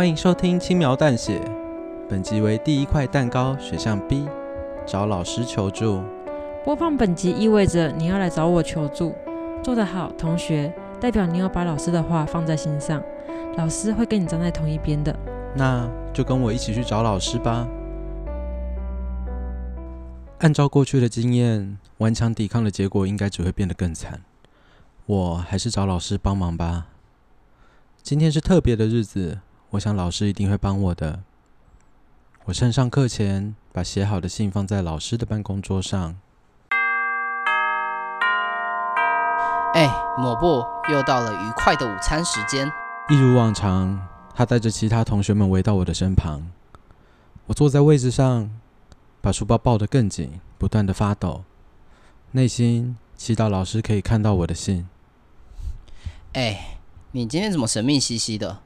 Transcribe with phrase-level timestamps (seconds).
[0.00, 1.38] 欢迎收听轻描淡写，
[2.08, 4.26] 本集为第一块蛋糕选项 B，
[4.86, 6.02] 找老师求助。
[6.64, 9.14] 播放本集意味着你要来找我求助，
[9.62, 13.02] 做得好，同学，代表你要把老师的话放在心上，
[13.58, 15.14] 老师会跟你站在同一边的。
[15.54, 17.68] 那就跟我一起去找老师吧。
[20.38, 24.22] 按照过去的经验，顽强抵抗的结果应该只会变得更惨。
[25.04, 26.86] 我还是找老师帮忙吧。
[28.02, 29.40] 今天是特别的日子，
[29.70, 31.20] 我想老师一定会帮我的。
[32.44, 36.16] 我趁上课前把写好的信放在老师的办公桌上。
[39.74, 42.70] 哎，抹布，又到了愉快的午餐时间。
[43.08, 46.50] 一如往常，他带着其他同学们围到我的身旁。
[47.46, 48.50] 我坐在位置上。
[49.22, 51.44] 把书包抱得更紧，不断的发抖，
[52.30, 54.88] 内心祈祷老师可以看到我的信。
[56.32, 56.78] 哎，
[57.12, 58.60] 你今天怎么神秘兮兮的？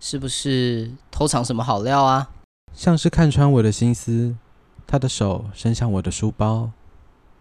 [0.00, 2.30] 是不是偷藏什么好料啊？
[2.74, 4.34] 像是看穿我的心思，
[4.86, 6.70] 他的手伸向我的书包，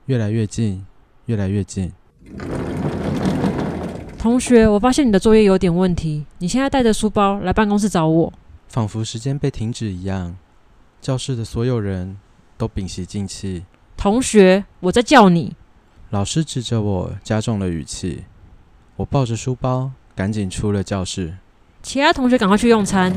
[0.05, 0.85] 越来越近，
[1.25, 1.91] 越来越近。
[4.19, 8.31] 同学，我发现你的作业有点问题，你现在带着书包来办公室找我，
[8.67, 10.35] 仿佛时间被停止一样，
[11.01, 12.19] 教室的所有人。
[12.59, 13.63] 都屏息静气。
[13.95, 15.55] 同学，我在叫你。
[16.09, 18.25] 老师指着我，加重了语气。
[18.97, 21.37] 我抱着书包，赶紧出了教室。
[21.81, 23.13] 其他同学，赶快去用餐。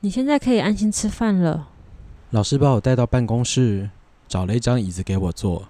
[0.00, 1.68] 你现在可以安心吃饭了。
[2.30, 3.88] 老师把我带到办公室，
[4.28, 5.64] 找了一张椅子给我坐。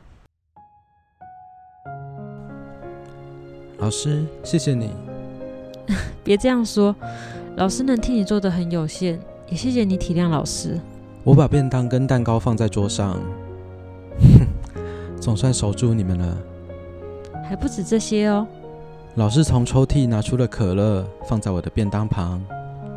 [3.79, 4.91] 老师，谢谢你。
[6.25, 6.95] 别这样说，
[7.57, 9.21] 老师能替你做的很有限。
[9.49, 10.81] 也谢谢你体谅老师。
[11.23, 13.13] 我把便当跟蛋糕放在桌上，
[14.19, 14.47] 哼，
[15.21, 16.37] 总算守住你们了。
[17.49, 18.47] 还不止这些哦。
[19.17, 22.45] 老师从抽屉拿出了可乐，放在我的便当旁。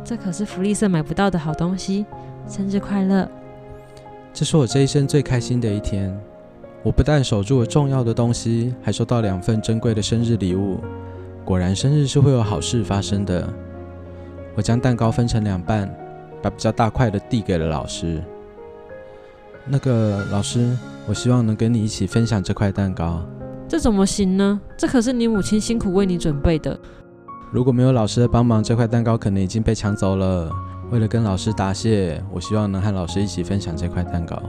[0.04, 2.06] 这可是福利社买不到的好东西。
[2.46, 3.28] 生日快乐！
[4.32, 6.14] 这是我这一生最开心的一天。
[6.82, 10.78] 我不但守住了重要的东西，还收到两份珍贵的生日礼物。
[11.44, 13.48] 果然，生日是会有好事发生的。
[14.54, 15.92] 我将蛋糕分成两半。
[16.42, 18.22] 把比较大块的递给了老师。
[19.66, 20.74] 那个老师，
[21.06, 23.22] 我希望能跟你一起分享这块蛋糕。
[23.70, 24.60] 这怎么行呢？
[24.76, 26.76] 这可是你母亲辛苦为你准备的。
[27.52, 30.50] 如果没有老师的帮忙，这块蛋糕可能已经被抢走了。
[30.90, 34.42] 为了跟老师答谢，我希望能和老师一起分享这块蛋糕。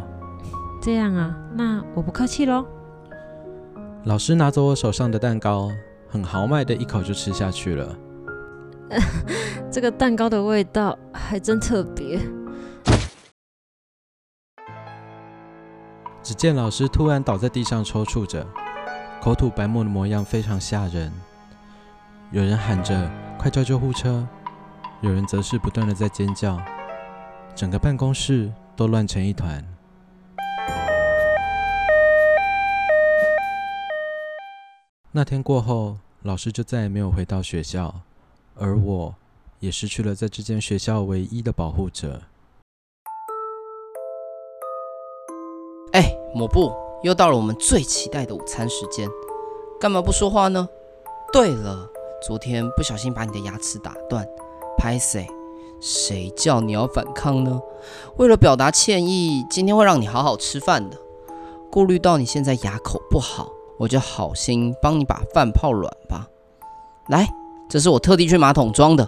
[0.82, 2.66] 这样啊，那我不客气喽。
[4.06, 5.70] 老师拿走我手上的蛋糕，
[6.10, 7.96] 很豪迈的一口就吃下去了。
[9.70, 12.20] 这个蛋糕的味道还真特别。
[16.24, 18.44] 只见老师突然倒在地上抽搐着，
[19.22, 21.14] 口吐白沫的模样非常吓人。
[22.32, 24.28] 有人喊着“快叫救护车”，
[25.02, 26.60] 有人则是不断的在尖叫，
[27.54, 29.64] 整个办公室都乱成一团。
[35.12, 37.94] 那天过后，老师就再也没有回到学校。
[38.56, 39.16] 而我
[39.60, 42.24] 也失去了在这间学校唯一的保护者。
[45.94, 49.10] 哎，抹布，又到了我们最期待的午餐时间，
[49.80, 50.68] 干嘛不说话呢？
[51.32, 51.88] 对了，
[52.26, 54.28] 昨天不小心把你的牙齿打断，
[54.78, 55.28] 拍谢，
[55.80, 57.62] 谁叫你要反抗呢？
[58.18, 60.98] 为了表达歉意，今天会让你好好吃饭的。
[61.72, 66.28] 顾虑到你现在牙口不好，我就好心帮你把饭泡软吧。
[67.08, 67.28] 来。
[67.70, 69.08] 这是我特地去马桶装的，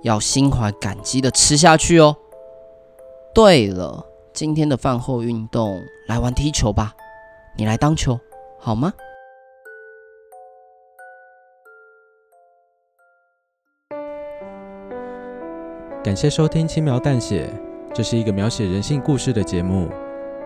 [0.00, 2.16] 要心怀感激的吃下去哦。
[3.34, 5.78] 对了，今天的饭后运动
[6.08, 6.94] 来玩踢球吧，
[7.58, 8.16] 你来当球
[8.60, 8.92] 好吗？
[16.04, 17.50] 感谢收听《轻描淡写》，
[17.92, 19.88] 这是一个描写人性故事的节目，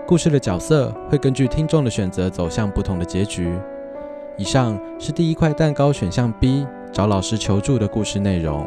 [0.06, 3.61] 故事的角色会根据听众的选择走向不同的结局。
[4.39, 6.67] 以上是第一块蛋糕选项 B。
[6.91, 8.67] 找老师求助的故事内容。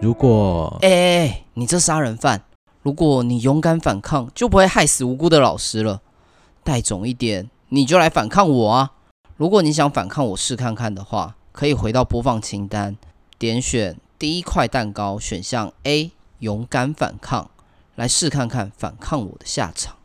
[0.00, 0.74] 如果……
[0.80, 2.42] 哎哎哎，你这杀人犯！
[2.82, 6.00] 如果你勇敢反抗，就不会害死无辜的老师了。
[6.64, 8.92] 带种一点，你就来反抗我啊！
[9.36, 12.96] 如果你想反抗我试看看的话，可以回到播放清单，
[13.38, 17.50] 点选第一块蛋糕选项 A，勇敢反抗，
[17.94, 19.96] 来试看看反抗我的下场。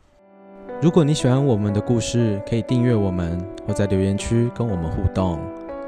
[0.80, 5.38] 如果你喜欢我们的故事，可以订阅我们，或在留言区跟我们互动。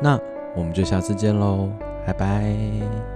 [0.01, 0.19] 那。
[0.57, 1.69] 我们就下次见喽，
[2.07, 3.16] 拜拜。